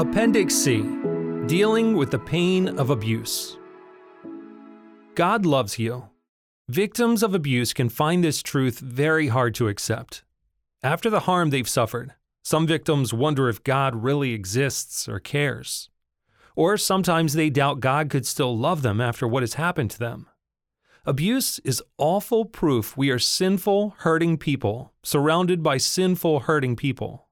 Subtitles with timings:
[0.00, 0.80] Appendix C
[1.46, 3.58] Dealing with the Pain of Abuse.
[5.14, 6.08] God loves you.
[6.70, 10.24] Victims of abuse can find this truth very hard to accept.
[10.82, 15.90] After the harm they've suffered, some victims wonder if God really exists or cares.
[16.56, 20.26] Or sometimes they doubt God could still love them after what has happened to them.
[21.04, 27.26] Abuse is awful proof we are sinful, hurting people, surrounded by sinful, hurting people.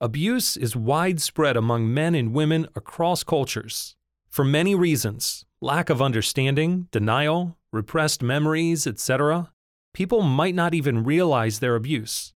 [0.00, 3.96] Abuse is widespread among men and women across cultures.
[4.28, 9.50] For many reasons lack of understanding, denial, repressed memories, etc.
[9.92, 12.32] people might not even realize their abuse.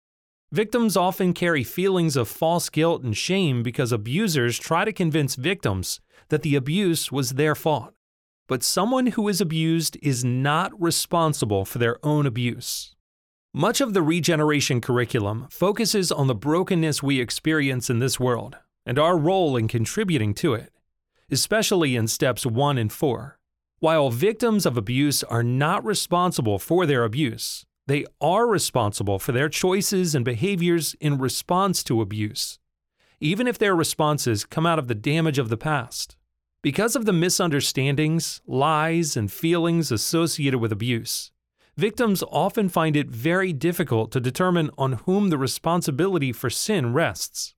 [0.51, 6.01] Victims often carry feelings of false guilt and shame because abusers try to convince victims
[6.27, 7.93] that the abuse was their fault.
[8.49, 12.93] But someone who is abused is not responsible for their own abuse.
[13.55, 18.97] Much of the regeneration curriculum focuses on the brokenness we experience in this world and
[18.97, 20.73] our role in contributing to it,
[21.29, 23.37] especially in steps 1 and 4.
[23.77, 29.49] While victims of abuse are not responsible for their abuse, they are responsible for their
[29.49, 32.57] choices and behaviors in response to abuse,
[33.19, 36.17] even if their responses come out of the damage of the past.
[36.63, 41.29] Because of the misunderstandings, lies, and feelings associated with abuse,
[41.75, 47.55] victims often find it very difficult to determine on whom the responsibility for sin rests.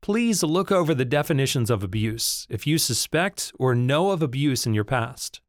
[0.00, 4.74] Please look over the definitions of abuse if you suspect or know of abuse in
[4.74, 5.40] your past.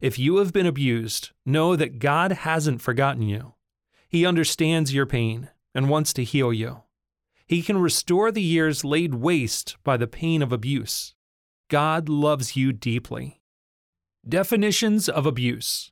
[0.00, 3.54] If you have been abused, know that God hasn't forgotten you.
[4.08, 6.82] He understands your pain and wants to heal you.
[7.46, 11.14] He can restore the years laid waste by the pain of abuse.
[11.68, 13.40] God loves you deeply.
[14.28, 15.91] Definitions of abuse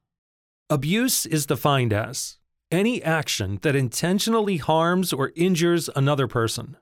[0.73, 2.39] Abuse is defined as
[2.71, 6.77] any action that intentionally harms or injures another person.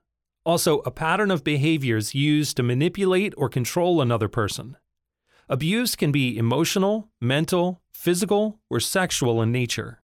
[0.44, 4.76] Also, a pattern of behaviors used to manipulate or control another person.
[5.48, 10.02] Abuse can be emotional, mental, physical, or sexual in nature.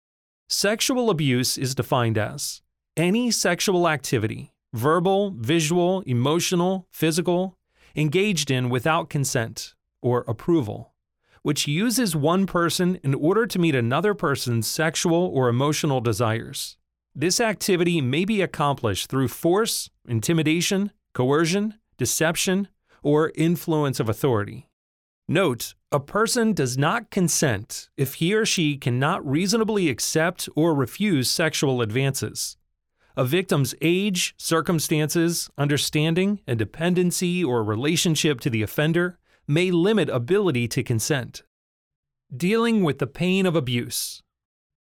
[0.48, 2.62] Sexual abuse is defined as
[2.96, 7.58] any sexual activity, verbal, visual, emotional, physical,
[7.94, 10.93] engaged in without consent or approval
[11.44, 16.78] which uses one person in order to meet another person's sexual or emotional desires.
[17.14, 22.68] This activity may be accomplished through force, intimidation, coercion, deception,
[23.02, 24.70] or influence of authority.
[25.28, 31.28] Note, a person does not consent if he or she cannot reasonably accept or refuse
[31.28, 32.56] sexual advances.
[33.18, 40.66] A victim's age, circumstances, understanding, and dependency or relationship to the offender may limit ability
[40.68, 41.42] to consent.
[42.34, 44.22] Dealing with the pain of abuse.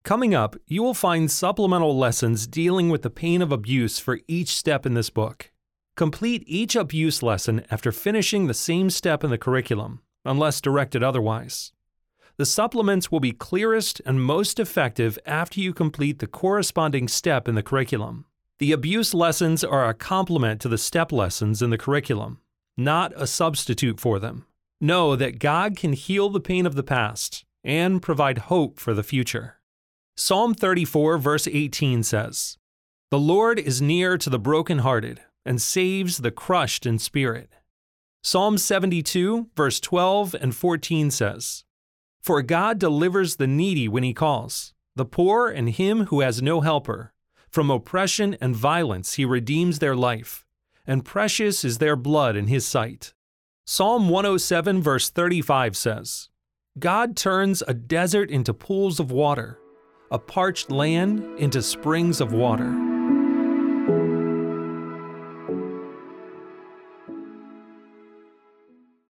[0.05, 4.55] Coming up, you will find supplemental lessons dealing with the pain of abuse for each
[4.55, 5.50] step in this book.
[5.97, 11.72] Complete each abuse lesson after finishing the same step in the curriculum, unless directed otherwise.
[12.37, 17.55] The supplements will be clearest and most effective after you complete the corresponding step in
[17.55, 18.26] the curriculum.
[18.59, 22.41] The abuse lessons are a complement to the step lessons in the curriculum
[22.77, 24.47] not a substitute for them.
[24.81, 29.03] Know that God can heal the pain of the past and provide hope for the
[29.03, 29.61] future.
[30.17, 32.59] Psalm 34, verse 18 says,
[33.11, 37.51] The Lord is near to the brokenhearted and saves the crushed in spirit.
[38.23, 41.65] Psalm 72, verse 12 and 14 says,
[42.23, 46.61] For God delivers the needy when he calls, the poor and him who has no
[46.61, 47.12] helper.
[47.51, 50.44] From oppression and violence he redeems their life
[50.87, 53.15] and precious is their blood in his sight.
[53.67, 56.28] Psalm 107, verse 35 says,
[56.78, 59.59] God turns a desert into pools of water,
[60.11, 62.84] a parched land into springs of water.